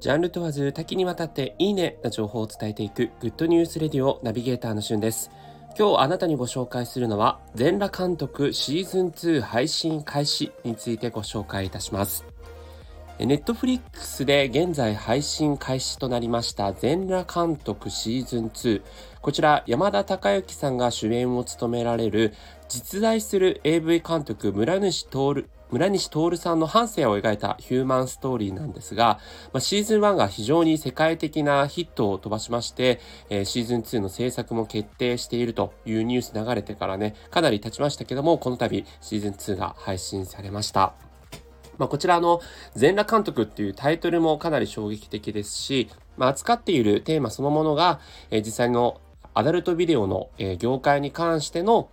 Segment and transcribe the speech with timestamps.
[0.00, 5.30] ジャンル問わず多岐にわたっていいねな情報を伝えていくグッドニュースレディオナビゲーターのしゅんです。
[5.76, 12.24] 今日あなたにご紹介するのは全裸監督シーズン2配信開始についてご紹介いたします。
[13.26, 18.82] ネットフリックスで現在配信開始となりました全裸監督シーズン2。
[19.20, 22.32] こちら山田孝之さんが主演を務められる
[22.68, 29.18] 実在する AV 監督村西徹村西徹さんの半生を描いたヒューマンストーリーなんですが、
[29.52, 33.00] まあ、シーズン1が非常に世界的なヒットを飛ばしまして、
[33.30, 41.07] えー、シーズン2の制作も決定しているというニュース流れてからね、かなり経ちましたけども、この度シーズン2が配信されました。
[41.78, 42.40] まあ、こちらの
[42.74, 48.00] 全裸監督っていうタイトルもかなり衝撃的ですし、まあ、扱っているテーマそのものが、
[48.30, 49.00] えー、実際の
[49.34, 51.88] アダルトビデオの、えー、業界に関しての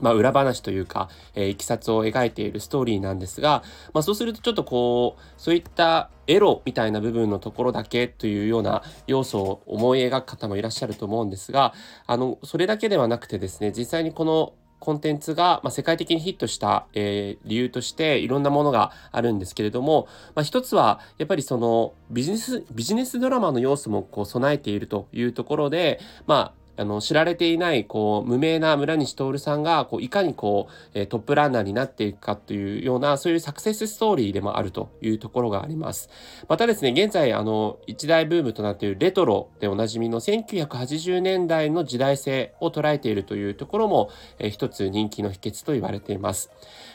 [0.00, 11.74] まあ、裏話というか、えー、いきさつを描いているストーリーなんですが、まあ、そうするとちょっとこう、そういったエロみたいな部分のところだけというような要素を思い描く方もいらっしゃると思うんですが、
[12.06, 36.10] あの、それだけではなくてですね、実際にこのコンテンツが、ま、世界的にヒットした、え、理由としていろんなものがあるんですけれども、まあ、一つはやっぱりそのビジネス、ビジネスドラマの要素もこう備えているというところで、まあ、あの、知られていない、こう、無名な村西徹さんが、こう、いかにこう、えトップランナーになっていくかというような、そういうサクセスストーリーでもあるというところがあります。
[36.48, 46.50] またですね、現在、あの、一大ブームとなっているレトロでおなじみの1980年代の時代性を捉えているというところも、え一つ人気の秘訣と言われています。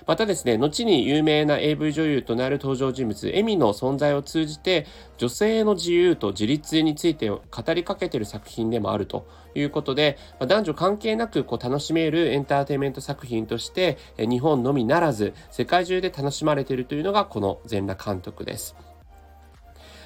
[0.07, 7.41] またですね、後に有名な AV 女優となる登場人物、エミの存在を通じて、女性の自由と自立について語
[7.73, 18.75] りかけている作品でもあるといういうことで、ま男女関係なくこう楽しめるエンターテインメント作品として、え日本のみならず世界中で楽しまれているというのがこの全裸監督です。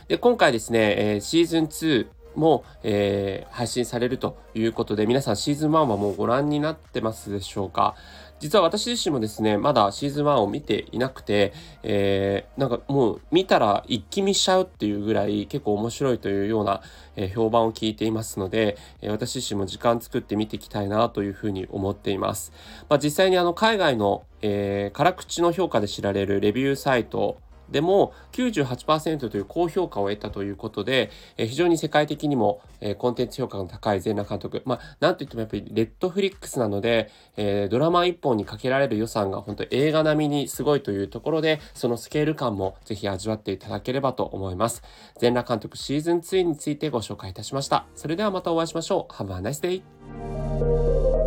[0.08, 7.96] で今回ですね、えシーズン2も、えー、配信されるということで、皆さんシーズン1はもうご覧になってますでしょうか？
[8.44, 16.82] 実は私自身もですね、まだシーズン1を見ていなくて、えー、なんかもう見たら一気見しちゃうっていうぐらい結構面白いというような、
[17.16, 22.52] え、評判を聞いていますので、え、私自身も時間作って見ていきたいなというふうに思っています。
[22.90, 27.38] まあ、実際にあの海外の、えー、辛口の評価で知られるレビューサイト
[27.74, 34.62] でも98%という高評価を得たということで、えー、非常に世界的にも、えー、コンテンツ評価の高い全裸監督。
[34.66, 44.84] まあ、なんといってもやっぱりレッドフリックスなので、えー、ドラマ1本にかけられる予算が本当映画並みにすごいというところで、そのスケール感もぜひ味わっていただければと思います。
[45.20, 47.88] 全裸監督シーズン2についてご紹介いたしました。
[47.96, 49.14] それではまたお会いしましょう。
[49.14, 51.23] Have a nice day!